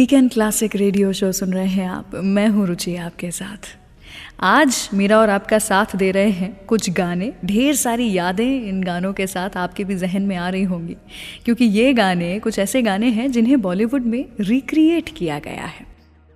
वीकेंड 0.00 0.30
क्लासिक 0.30 0.76
रेडियो 0.76 1.12
शो 1.12 1.32
सुन 1.32 1.52
रहे 1.52 1.66
हैं 1.66 1.88
आप। 1.88 2.10
मैं 2.14 2.48
हूँ 2.48 2.66
रुचि 2.66 2.96
आपके 2.96 3.30
साथ। 3.30 3.76
आज 4.40 4.90
मेरा 4.94 5.18
और 5.18 5.30
आपका 5.30 5.58
साथ 5.58 5.96
दे 5.96 6.10
रहे 6.10 6.30
हैं 6.30 6.64
कुछ 6.66 6.90
गाने। 6.90 7.32
ढेर 7.44 7.74
सारी 7.74 8.12
यादें 8.12 8.62
इन 8.62 8.82
गानों 8.82 9.12
के 9.12 9.26
साथ 9.26 9.56
आपके 9.56 9.84
भी 9.84 9.94
जहन 9.94 10.22
में 10.22 10.36
आ 10.36 10.48
रही 10.48 10.62
होंगी। 10.62 10.96
क्योंकि 11.44 11.64
ये 11.64 11.92
गाने 11.92 12.38
कुछ 12.38 12.58
ऐसे 12.58 12.82
गाने 12.82 13.06
हैं 13.06 13.32
जिन्हें 13.32 13.60
बॉलीवुड 13.60 14.02
में 14.02 14.24
रिक्रिएट 14.40 15.08
किया 15.16 15.38
गया 15.38 15.64
है। 15.64 15.86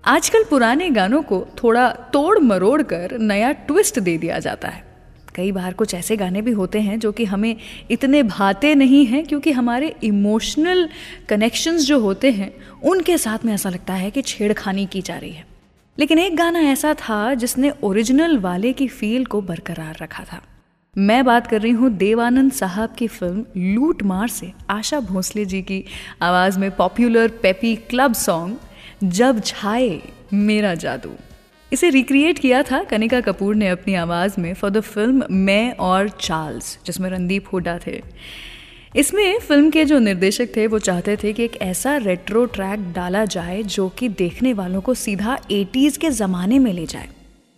आजकल 0.05 0.44
पुराने 0.50 0.90
गानों 0.90 1.22
को 1.22 1.46
थोड़ा 1.62 1.90
तोड़ 1.90 2.38
मरोड़ 2.38 2.83
कर 2.83 3.18
नया 3.18 3.53
ट्विस्ट 3.53 4.00
दे 4.00 4.18
दिया 4.18 4.38
जाता 4.38 4.68
है। 4.68 4.93
कई 5.35 5.53
बार 5.53 5.73
कुछ 5.73 5.94
ऐसे 5.94 6.16
गाने 6.16 6.42
भी 6.42 6.51
होते 6.51 6.81
हैं 6.81 6.99
जो 6.99 7.12
कि 7.12 7.25
हमें 7.25 7.57
इतने 7.90 8.23
भाते 8.23 8.75
नहीं 8.75 9.07
हैं 9.07 9.25
क्योंकि 9.27 9.53
हमारे 9.53 9.94
इमोशनल 10.05 10.88
कनेक्शंस 11.29 11.87
जो 11.87 12.01
होते 12.01 12.31
हैं, 12.31 12.53
उनके 12.83 13.18
साथ 13.18 13.44
में 13.44 13.55
ऐसा 13.55 13.70
लगता 13.70 13.94
है 13.94 14.11
कि 14.11 14.23
छेड़खानी 14.23 14.87
की 14.87 15.03
जा 15.03 15.16
रही 15.16 15.33
है। 15.33 15.47
लेकिन 15.99 16.18
एक 16.18 16.37
गाना 16.37 16.61
ऐसा 16.61 16.94
था 16.94 17.35
जिसने 17.35 17.73
ओरिजिनल 17.83 18.38
वाले 18.38 18.73
की 18.73 18.88
फील 18.88 19.25
को 19.25 19.40
बरकरार 19.40 19.97
रखा 20.03 20.25
था। 20.25 20.42
मैं 20.99 21.25
बात 21.25 21.47
कर 21.47 21.61
रही 21.61 21.73
हूँ 21.73 21.90
देवानंद 21.90 22.53
साहब 22.53 22.94
की 22.99 23.07
फ़िल्म 23.09 23.44
लूट 23.57 24.03
मार 24.03 24.29
से, 24.29 24.53
आशा 24.70 25.01
भोसले 25.01 25.44
जी 25.44 25.62
की 25.62 25.85
आवाज़ 26.23 26.59
में 26.59 26.70
पॉपुलर 26.70 27.29
पेपी 27.29 27.77
क्लब 27.77 28.14
सॉन्ग, 28.14 28.59
जब 29.05 29.40
छाए 29.40 30.01
मेरा 30.33 30.75
जादू। 30.75 31.11
इसे 31.74 31.90
रिक्रिएट 31.90 32.38
किया 32.38 32.62
था 32.62 32.84
कनिका 32.84 33.20
कपूर 33.20 33.54
ने 33.54 33.68
अपनी 33.68 33.94
आवाज़ 33.94 34.40
में 34.40 34.54
फॉर 34.54 34.70
द 34.70 34.80
फ़िल्म 34.80 35.24
मैं 35.30 35.72
और 35.72 36.08
चार्ल्स 36.08 36.78
जिसमें 36.87 37.10
रणदीप 37.10 37.44
हुडा 37.52 37.80
थे। 37.87 38.02
इसमें 38.96 39.38
फ़िल्म 39.38 39.70
के 39.70 39.84
जो 39.84 39.98
निर्देशक 39.98 40.48
थे, 40.56 40.66
वो 40.66 40.78
चाहते 40.78 41.16
थे 41.16 41.32
कि 41.32 41.44
एक 41.44 41.62
ऐसा 41.62 41.96
रेट्रो 41.96 42.44
ट्रैक 42.44 42.92
डाला 42.92 43.24
जाए 43.24 43.62
जो 43.62 43.88
कि 43.88 44.08
देखने 44.08 44.52
वालों 44.52 44.80
को 44.80 44.94
सीधा 44.94 45.38
80s 45.50 45.96
के 45.96 46.10
ज़माने 46.10 46.58
में 46.58 46.72
ले 46.72 46.87
जाए। 46.87 47.08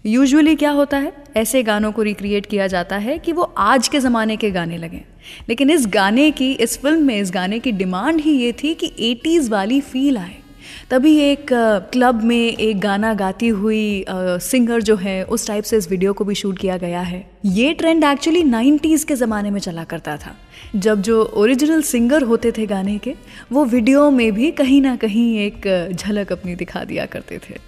यूजुअली 0.06 0.56
क्या 0.56 0.70
होता 0.70 0.96
है? 0.96 1.12
ऐसे 1.36 1.62
गानों 1.62 1.92
को 1.92 2.02
रिक्रिएट 2.02 2.46
किया 2.46 2.66
जाता 2.66 2.96
है 2.96 3.18
कि 3.18 3.32
वो 3.32 3.42
आज 3.42 3.88
के 3.88 4.00
ज़माने 4.00 4.36
के 4.36 4.50
गाने 4.50 4.78
लगें। 4.78 5.04
लेकिन 5.48 5.70
इस 5.70 5.86
गाने 5.86 6.30
की, 6.30 6.52
इस 6.52 6.78
फ़िल्म 6.78 7.06
में 7.06 7.20
इस 7.20 7.30
गाने 7.30 7.58
की 7.58 7.72
डिमांड 7.72 8.20
ही 8.20 8.30
ये 8.30 8.52
थी 8.52 8.74
कि 8.74 9.18
80s 9.26 9.48
वाली 9.48 9.80
फील 9.80 10.18
आए। 10.18 10.45
तभी 10.90 11.16
एक 11.20 11.46
क्लब 11.92 12.22
में 12.22 12.36
एक 12.36 12.80
गाना 12.80 13.12
गाती 13.14 13.48
हुई 13.48 14.04
सिंगर 14.08 14.82
जो 14.82 14.96
है, 14.96 15.22
उस 15.24 15.46
टाइप 15.46 15.64
से 15.64 15.76
इस 15.76 15.90
वीडियो 15.90 16.12
को 16.12 16.24
भी 16.24 16.34
शूट 16.34 16.58
किया 16.58 16.76
गया 16.76 17.00
है। 17.00 17.24
ये 17.46 17.72
ट्रेंड 17.74 18.04
एक्चुअली 18.04 18.42
90s 18.44 19.04
के 19.04 19.14
ज़माने 19.14 19.50
में 19.50 19.60
चला 19.60 19.84
करता 19.84 20.16
था। 20.16 20.34
जब 20.76 21.02
जो 21.02 21.22
ओरिजिनल 21.34 21.82
सिंगर 21.82 22.22
होते 22.22 22.52
थे 22.52 22.66
गाने 22.66 22.98
के, 22.98 23.14
वो 23.52 23.64
वीडियो 23.64 24.10
में 24.10 24.32
भी 24.32 24.50
कहीं 24.52 24.80
ना 24.82 24.96
कहीं 24.96 25.38
एक 25.38 25.92
झलक 25.92 26.32
अपनी 26.32 26.54
दिखा 26.54 26.84
दिया 26.84 27.06
करते 27.06 27.38
थे। 27.38 27.58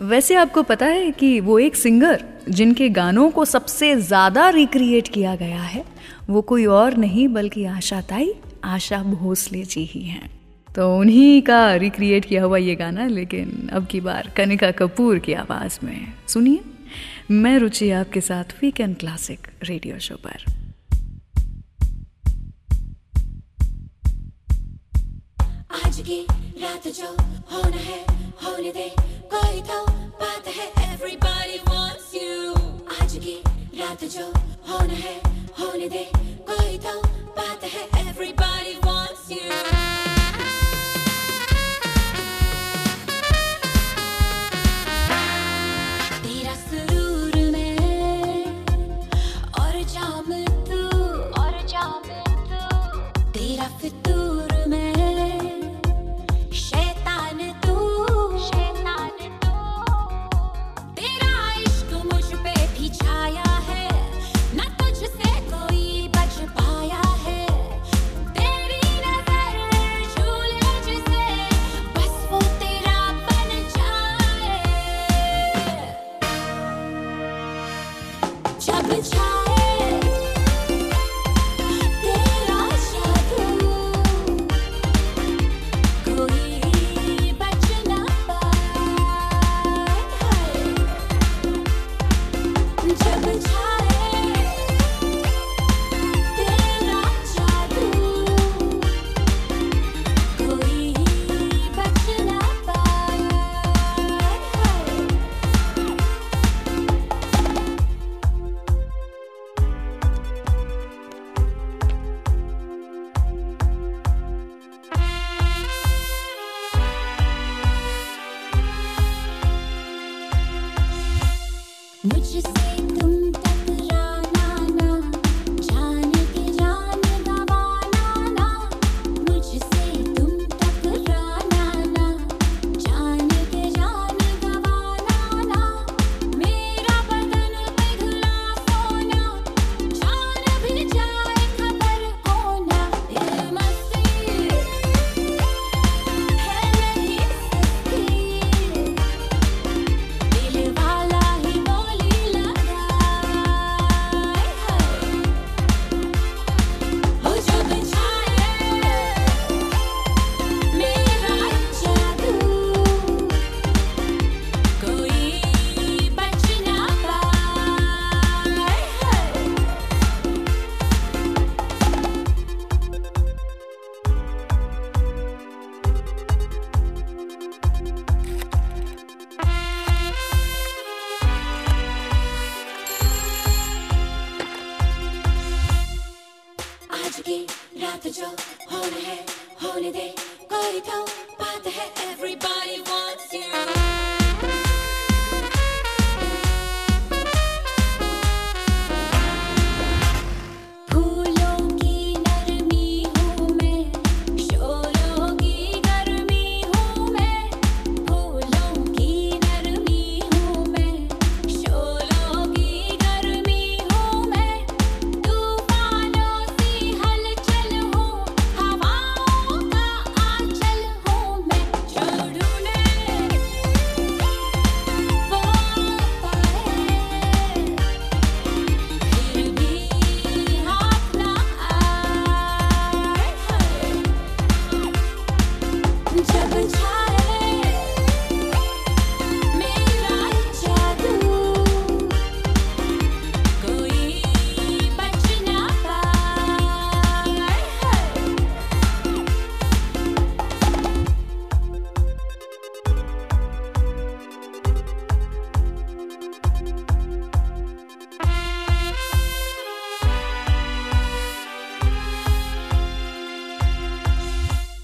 वैसे 0.00 0.34
आपको 0.34 0.62
पता 0.62 0.86
है 0.86 1.10
कि 1.10 1.38
वो 1.40 1.58
एक 1.58 1.76
सिंगर 1.76 2.24
जिनके 2.48 2.88
गानों 2.88 3.30
को 3.30 3.44
सबसे 3.44 3.94
ज़्यादा 3.96 4.48
रिक्रिएट 4.50 5.08
किया 5.08 5.34
गया 5.36 5.62
है, 5.62 5.84
वो 6.30 6.40
कोई 6.42 6.66
और 6.66 6.96
नहीं, 6.96 7.28
बल्कि 7.28 7.64
आशा 7.64 8.00
ताई, 8.00 8.32
आशा 8.64 9.02
भोसले 9.02 9.62
जी 9.62 9.84
ही 9.84 10.02
हैं। 10.02 10.28
तो 10.76 10.98
उन्हीं 10.98 11.42
का 11.42 11.74
रिक्रिएट 11.74 12.24
किया 12.24 12.42
हुआ 12.44 12.56
ये 12.56 12.74
गाना, 12.74 13.06
लेकिन 13.06 13.68
अब 13.72 13.86
की 13.86 14.00
बार 14.00 14.32
कनिका 14.36 14.70
कपूर 14.70 15.18
की 15.18 15.32
आवाज़ 15.32 15.78
में। 15.84 16.12
सुनिए, 16.28 16.60
मैं 17.30 17.58
रुचि 17.58 17.90
आपके 17.90 18.20
साथ 18.20 18.44
वीकेंड 18.62 18.96
क्लासिक 18.96 19.48
रेडियो 19.62 19.98
शो 19.98 20.16
पर। 20.16 20.44
आज 25.84 26.00
की 26.00 26.26
रात 26.62 26.88
जो 26.88 27.08
होना 27.52 27.76
है, 27.76 28.00
होने 28.44 28.72
दे, 28.72 28.88
कोई 29.34 29.60
तो 29.60 29.80
बात 30.20 30.48
है। 30.48 30.66
आज 33.02 33.16
की 33.24 33.42
रात 33.80 34.04
जो 34.04 34.26
होना 34.68 34.94
है, 34.94 35.16
होने 35.60 35.88
दे, 35.88 36.04
कोई 36.50 36.78
तो 36.78 37.00
बात 37.36 37.64
है। 37.64 37.88
Everybody 38.04 38.76
wants 38.84 39.30
you 39.30 39.85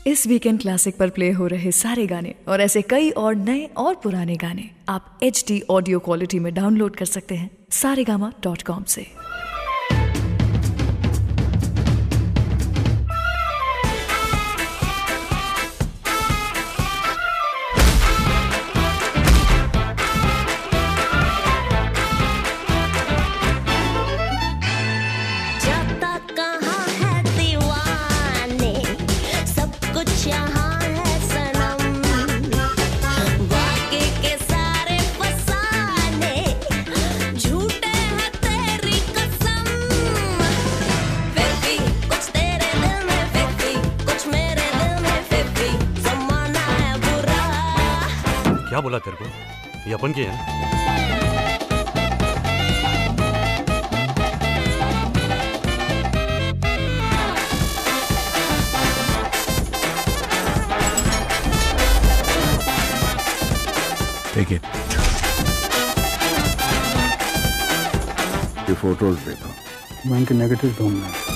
इस 0.06 0.26
वीकेंड 0.26 0.60
क्लासिक 0.60 0.96
पर 0.98 1.10
प्ले 1.10 1.30
हो 1.32 1.46
रहे 1.46 1.70
सारे 1.72 2.06
गाने 2.06 2.34
और 2.48 2.60
ऐसे 2.60 2.82
कई 2.82 3.10
और 3.16 3.34
नए 3.36 3.64
और 3.76 3.94
पुराने 4.02 4.36
गाने 4.36 4.68
आप 4.88 5.18
एच 5.22 5.44
डी 5.48 5.60
ऑडियो 5.70 5.98
क्वालिटी 5.98 6.38
में 6.38 6.52
डाउनलोड 6.54 6.96
कर 6.96 7.04
सकते 7.06 7.34
हैं 7.34 7.50
सारेगामा 7.72 8.32
डॉट 8.42 8.62
कॉम 8.62 8.82
ऐसी 8.84 9.21
अपन 50.02 50.12
के 50.12 50.22
हैं। 50.22 50.50
Take 64.34 64.52
ये 68.68 68.74
फ़ोटोज़ 68.74 69.18
देखो। 69.18 70.10
बैंक 70.10 70.32
नेगेटिव 70.32 70.74
ढूंढना 70.78 71.06
है 71.06 71.31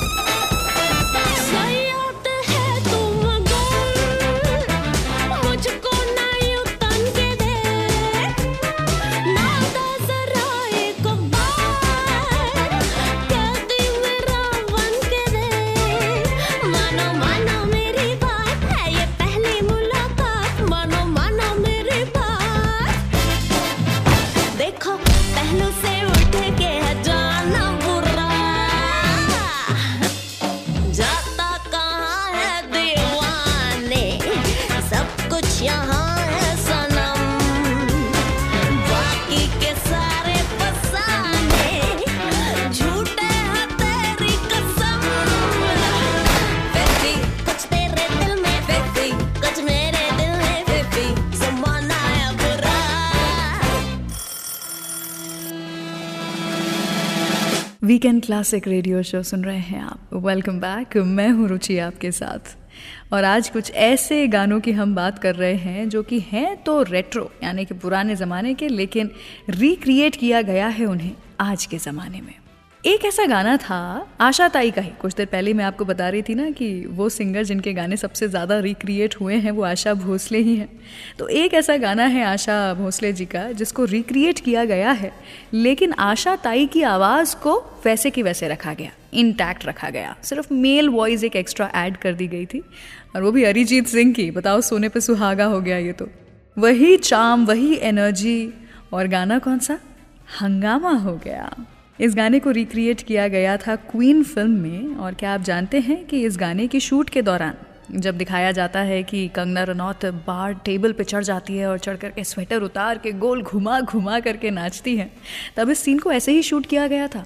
वीकेंड 57.96 58.24
क्लासिक 58.24 58.66
रेडियो 58.68 59.02
शो 59.02 59.22
सुन 59.22 59.44
रहे 59.44 59.58
हैं 59.58 59.80
आप। 59.80 60.10
वेलकम 60.14 60.58
बैक 60.60 60.96
मैं 60.96 61.28
हूँ 61.28 61.46
रुचि 61.48 61.78
आपके 61.78 62.10
साथ। 62.12 62.56
और 63.12 63.24
आज 63.24 63.48
कुछ 63.48 63.70
ऐसे 63.72 64.26
गानों 64.28 64.60
की 64.60 64.72
हम 64.72 64.94
बात 64.94 65.18
कर 65.18 65.34
रहे 65.34 65.54
हैं 65.54 65.88
जो 65.88 66.02
कि 66.02 66.18
हैं 66.20 66.56
तो 66.62 66.82
रेट्रो 66.82 67.30
यानी 67.42 67.64
कि 67.64 67.74
पुराने 67.74 68.16
ज़माने 68.16 68.54
के, 68.54 68.68
लेकिन 68.68 69.10
रिक्रिएट 69.50 70.16
किया 70.16 70.42
गया 70.42 70.66
है 70.68 70.86
उन्हें 70.86 71.12
आज 71.40 71.66
के 71.66 71.78
ज़माने 71.78 72.20
में। 72.20 72.34
एक 72.86 73.04
ऐसा 73.04 73.24
गाना 73.26 73.56
था, 73.56 74.06
आशा 74.20 74.46
ताई 74.48 74.70
का 74.70 74.82
ही। 74.82 74.90
कुछ 75.00 75.14
देर 75.14 75.26
पहले 75.26 75.52
मैं 75.54 75.64
आपको 75.64 75.84
बता 75.84 76.08
रही 76.08 76.22
थी 76.22 76.34
ना 76.34 76.50
कि 76.50 76.68
वो 76.88 77.08
सिंगर 77.08 77.44
जिनके 77.44 77.72
गाने 77.72 77.96
सबसे 77.96 78.28
ज़्यादा 78.28 78.58
रिक्रिएट 78.58 79.14
हुए 79.20 79.34
हैं, 79.36 79.50
वो 79.50 79.62
आशा 79.62 79.94
भोसले 79.94 80.38
ही 80.38 80.54
हैं। 80.56 80.68
तो 81.18 81.28
एक 81.28 81.54
ऐसा 81.54 81.76
गाना 81.76 82.04
है 82.04 82.24
आशा 82.24 82.74
भोसले 82.74 83.12
जी 83.12 83.24
का, 83.24 83.50
जिसको 83.52 83.84
रिक्रिएट 83.84 84.40
किया 84.40 84.64
गया 84.64 84.90
है, 84.92 85.12
लेकिन 85.52 85.92
आशा 85.92 86.36
ताई 86.36 86.66
की 86.66 86.82
आवाज़ 86.84 87.36
को 87.36 87.58
वैसे 87.84 88.10
की 88.10 88.22
वैसे 88.22 88.48
रखा 88.48 88.74
गया 88.74 88.90
इंटैक्ट 89.14 89.66
रखा 89.66 89.90
गया। 89.90 90.16
सिर्फ़ 90.22 90.54
मेल 90.54 90.88
वॉइस 90.88 91.24
एक 91.24 91.36
एक्स्ट्रा 91.36 91.70
ऐड 91.74 91.96
कर 91.96 92.14
दी 92.14 92.28
गई 92.28 92.46
थी, 92.46 92.62
और 93.16 93.22
वो 93.22 93.32
भी 93.32 93.44
अरिजीत 93.44 93.86
सिंह 93.88 94.12
की। 94.14 94.30
बताओ, 94.30 94.60
सोने 94.60 94.88
पर 94.88 95.00
सुहागा 95.00 95.44
हो 95.44 95.60
गया 95.60 95.78
ये 95.78 95.92
तो। 95.92 96.08
वही 96.56 96.96
चाम 96.96 97.46
वही 97.46 97.76
एनर्जी 97.76 98.52
और 98.92 99.06
गाना 99.08 99.38
कौन 99.38 99.58
सा? 99.58 99.78
हंगामा 100.40 100.90
हो 100.90 101.20
गया। 101.24 101.50
इस 101.98 102.14
गाने 102.14 102.38
को 102.38 102.50
रिक्रिएट 102.50 103.02
किया 103.02 103.26
गया 103.28 103.56
था 103.56 103.74
क्वीन 103.76 104.22
फ़िल्म 104.24 104.50
में, 104.52 104.96
और 104.96 105.14
क्या 105.14 105.32
आप 105.34 105.42
जानते 105.42 105.78
हैं 105.80 106.04
कि 106.06 106.22
इस 106.24 106.36
गाने 106.36 106.66
की 106.66 106.80
शूट 106.80 107.10
के 107.10 107.22
दौरान, 107.22 107.54
जब 107.92 108.18
दिखाया 108.18 108.50
जाता 108.52 108.80
है 108.80 109.02
कि 109.02 109.26
कंगना 109.28 109.62
रनौत 109.62 110.04
बार 110.26 110.54
टेबल 110.64 110.92
पे 110.92 111.04
चढ़ 111.04 111.24
जाती 111.24 111.56
है 111.56 111.66
और 111.66 111.78
चढ़ 111.78 111.96
करके 111.96 112.24
स्वेटर 112.24 112.62
उतार 112.62 112.98
के 112.98 113.12
गोल 113.14 113.42
घुमा 113.42 113.80
घुमा 113.80 114.20
करके 114.20 114.50
नाचती 114.50 114.96
है, 114.96 115.10
तब 115.56 115.70
इस 115.70 115.78
सीन 115.78 115.98
को 115.98 116.12
ऐसे 116.12 116.32
ही 116.32 116.42
शूट 116.42 116.66
किया 116.66 116.86
गया 116.86 117.08
था। 117.08 117.24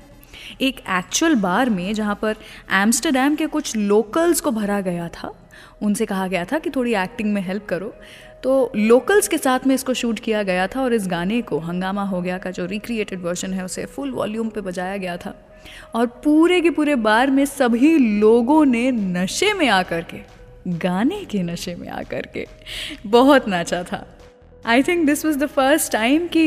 एक 0.61 0.81
एक्चुअल 0.91 1.35
बार 1.35 1.71
में 1.71 1.93
जहाँ 1.95 2.19
पर 2.23 2.37
एम्स्टरडेम 2.73 3.35
के 3.37 3.47
कुछ 3.49 3.77
लोकल्स 3.77 4.41
को 4.41 4.51
भरा 4.51 4.81
गया 4.81 5.09
था, 5.09 5.33
उनसे 5.83 6.07
कहा 6.07 6.27
गया 6.27 6.45
था 6.45 6.59
कि 6.59 6.71
थोड़ी 6.71 6.95
एक्टिंग 6.95 7.33
में 7.35 7.43
हेल्प 7.43 7.67
करो। 7.67 7.95
तो 8.43 8.73
लोकल्स 8.77 9.29
के 9.29 9.39
साथ 9.39 9.67
में 9.67 9.75
इसको 9.75 9.95
शूट 9.95 10.19
किया 10.19 10.43
गया 10.43 10.67
था 10.67 10.83
और 10.83 10.93
इस 10.95 11.07
गाने 11.09 11.41
को 11.43 11.59
हंगामा 11.59 12.05
हो 12.05 12.21
गया 12.23 12.39
का 12.39 12.51
जो 12.51 12.67
रिक्रिएटेड 12.67 13.21
वर्जन 13.21 13.53
है, 13.53 13.65
उसे 13.65 13.85
फुल 13.87 14.11
वॉल्यूम 14.11 14.49
पे 14.49 14.61
बजाया 14.61 14.97
गया 14.97 15.17
था। 15.17 15.35
और 15.95 16.07
पूरे 16.25 16.61
के 16.61 16.71
पूरे 16.71 16.95
बार 16.97 17.31
में 17.31 17.45
सभी 17.45 17.97
लोगों 18.21 18.65
ने 18.65 18.91
नशे 18.91 19.53
में 19.53 19.69
आकर 19.69 20.03
के, 20.03 20.21
गाने 20.69 21.25
के 21.25 21.43
नशे 21.43 21.75
में 21.75 21.89
आकर 21.89 22.27
के 22.27 22.47
बहुत 23.07 23.49
नाचा 23.49 23.83
था। 23.83 24.07
I 24.67 24.83
think 24.83 25.05
this 25.07 25.25
was 25.25 25.39
the 25.39 25.47
first 25.47 25.93
time 25.93 26.27
कि 26.27 26.43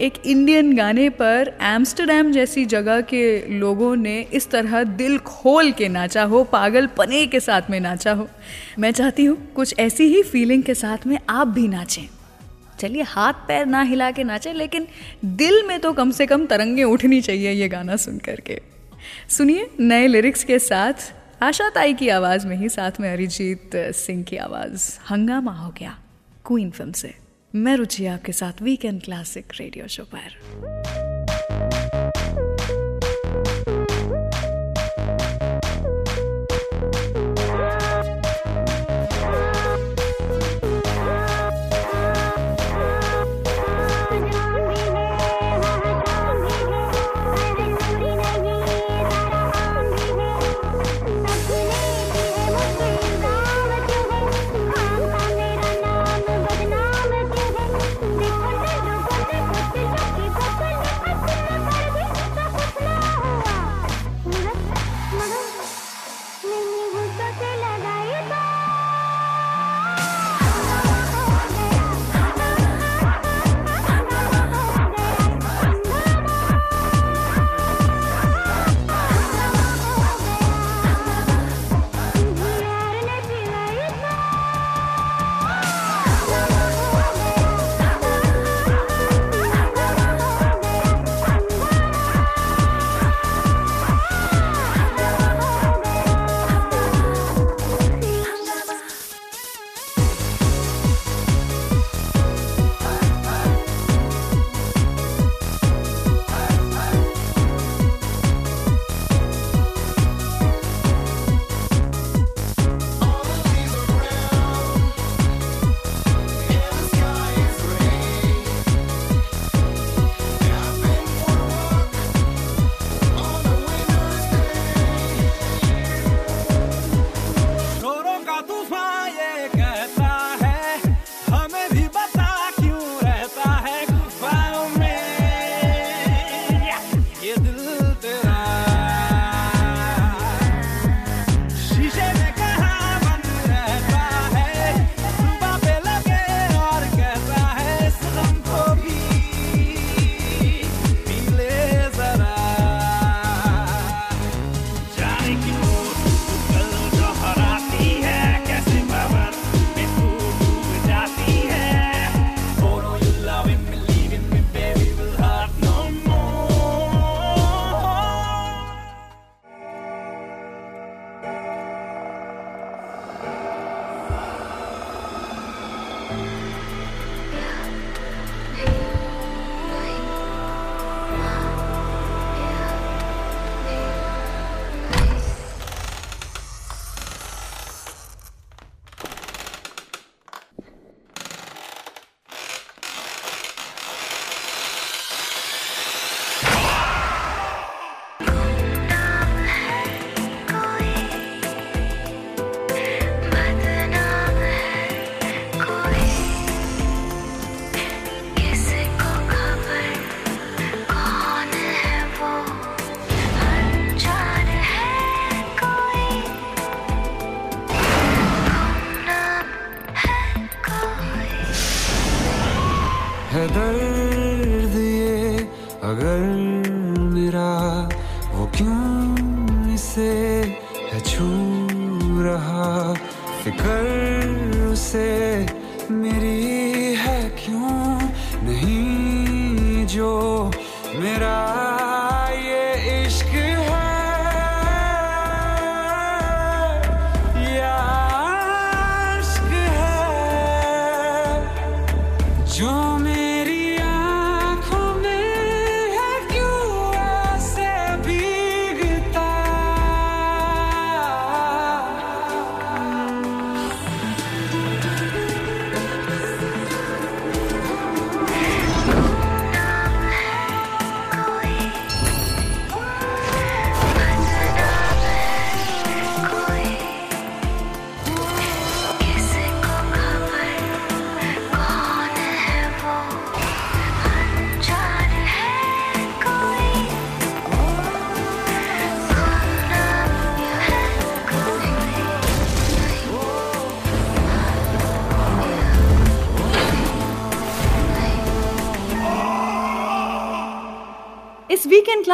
एक 0.00 0.12
इंडियन 0.26 0.74
गाने 0.76 1.08
पर 1.10 1.52
एम्स्टरडेम 1.62 2.30
जैसी 2.32 2.64
जगह 2.64 3.00
के 3.00 3.58
लोगों 3.58 3.94
ने 3.96 4.20
इस 4.32 4.50
तरह 4.50 4.82
दिल 4.84 5.18
खोल 5.18 5.72
के 5.72 5.88
नाचा 5.88 6.22
हो, 6.22 6.42
पागल 6.44 6.86
पने 6.86 7.26
के 7.26 7.40
साथ 7.40 7.70
में 7.70 7.78
नाचा 7.80 8.12
हो। 8.12 8.28
मैं 8.78 8.92
चाहती 8.92 9.24
हूँ 9.24 9.36
कुछ 9.52 9.74
ऐसी 9.78 10.04
ही 10.04 10.22
फीलिंग 10.22 10.62
के 10.62 10.74
साथ 10.74 11.06
में 11.06 11.18
आप 11.28 11.46
भी 11.48 11.66
नाचें। 11.68 12.08
चलिए 12.80 13.02
हाथ 13.02 13.46
पैर 13.48 13.66
ना 13.66 13.82
हिला 13.82 14.10
के 14.10 14.24
नाचें, 14.24 14.52
लेकिन 14.54 14.86
दिल 15.24 15.62
में 15.66 15.78
तो 15.80 15.92
कम 15.92 16.10
से 16.10 16.26
कम 16.26 16.46
तरंगे 16.46 16.84
उठनी 16.84 17.20
चाहिए 17.20 17.52
ये 17.52 17.68
गाना 17.68 17.96
सुन 17.98 18.18
करके 18.18 18.60
सुनिए 19.28 19.68
नए 19.80 20.06
लिरिक्स 20.06 20.44
के 20.44 20.58
साथ, 20.58 21.12
आशा 21.42 21.70
ताई 21.70 21.94
की 21.94 22.08
आवाज़ 22.08 22.46
में 22.46 22.56
ही, 22.56 22.68
साथ 22.68 23.00
में 23.00 23.12
अरिजीत 23.12 23.70
सिंह 23.96 24.22
की 24.22 24.36
आवाज़। 24.38 24.90
हंगामा 25.10 25.52
हो 25.52 25.72
गया 25.78 25.98
क्वीन 26.46 26.70
फ़िल्म 26.70 26.92
से। 26.92 27.14
मैं 27.54 27.76
रुचि 27.76 28.06
आपके 28.06 28.32
साथ 28.32 28.62
वीकेंड 28.62 29.02
क्लासिक 29.02 29.52
रेडियो 29.60 29.86
शो 29.86 30.04
पर। 30.14 31.07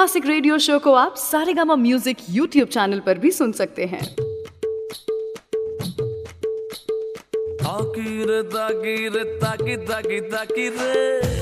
क्लासिक 0.04 0.26
रेडियो 0.26 0.56
शो 0.58 0.78
को 0.84 0.92
आप 0.92 1.14
सारेगामा 1.16 1.74
म्यूज़िक 1.76 2.16
यूट्यूब 2.30 2.68
चैनल 2.68 2.98
पर 3.00 3.18
भी 3.18 3.30
सुन 3.32 3.52
सकते 3.52 3.84
हैं। 3.84 4.02
ताकी 7.62 8.24
रे 8.24 8.42
ताकी 8.52 9.08
ताकी 9.40 9.76
ताकी 9.86 10.20
ताकी 10.28 10.68
रे। 10.68 11.33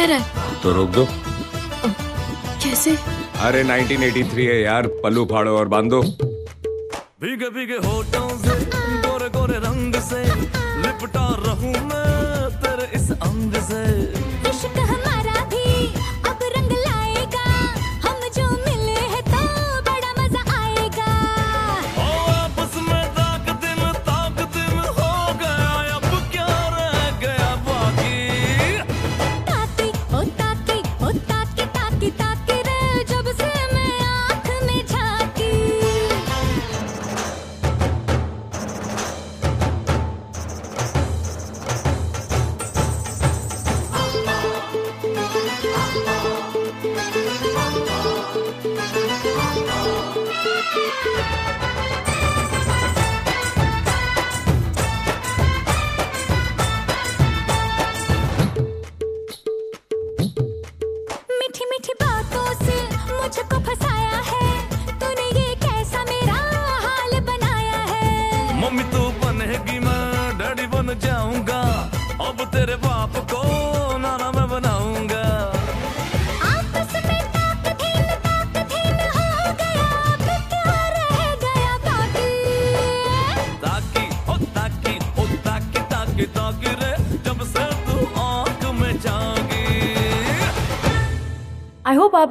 से 0.00 0.06
तो 0.06 0.12
रहा 0.12 0.18
है 0.18 0.62
तो 0.62 0.72
रोक 0.72 0.90
दो। 0.90 1.06
कैसे? 2.62 2.96
अरे 3.40 3.62
1983 3.64 4.46
है 4.46 4.60
यार। 4.62 4.86
पल्लू 4.86 5.24
फाड़ो 5.24 5.56
और 5.58 5.68
बांधो। 5.68 6.00
भीगे 7.22 7.48
भीगे 7.50 7.76
होठों 7.86 8.28
से 8.38 8.54
गोरे 9.06 9.28
गोरे 9.28 9.58
रंग 9.58 9.94
से 10.00 10.24
लिपटा 10.24 11.26
रहूँ 11.46 11.72
मैं 11.72 12.50
तेरे 12.60 12.86
इस 12.96 13.10
अंग 13.12 13.52
से। 13.62 13.82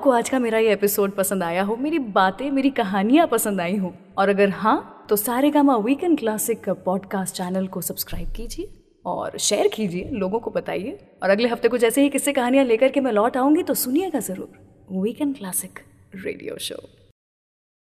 आपको 0.09 0.17
आज 0.17 0.29
का 0.29 0.37
मेरा 0.39 0.57
ये 0.57 0.71
एपिसोड 0.73 1.11
पसंद 1.15 1.43
आया 1.43 1.63
हो, 1.63 1.75
मेरी 1.75 1.97
बातें, 2.13 2.49
मेरी 2.51 2.69
कहानियाँ 2.69 3.27
पसंद 3.27 3.61
आई 3.61 3.75
हो, 3.77 3.93
और 4.17 4.29
अगर 4.29 4.49
हाँ 4.49 5.05
तो 5.09 5.15
Saregama 5.51 5.75
weekend 5.77 6.17
classic 6.19 6.69
podcast 6.85 7.35
channel 7.35 7.67
को 7.67 7.81
सब्सक्राइब 7.81 8.31
कीजिए 8.31 8.69
और 9.05 9.37
शेयर 9.37 9.67
कीजिए, 9.67 10.09
लोगों 10.11 10.39
को 10.39 10.51
बताइए। 10.51 10.97
और 11.23 11.29
अगले 11.29 11.47
हफ़्ते 11.47 11.67
कुछ 11.67 11.83
ऐसे 11.83 12.01
ही 12.01 12.09
किस्से 12.09 12.33
कहानियाँ 12.33 12.65
लेकर 12.65 12.89
के 12.89 13.01
मैं 13.01 13.11
लौट 13.11 13.37
आऊँगी 13.37 13.63
तो 13.63 13.73
सुनिएगा 13.73 14.19
ज़रूर 14.19 14.97
वीकेंड 15.01 15.37
क्लासिक 15.37 15.79
रेडियो 16.15 16.57
शो 16.57 16.81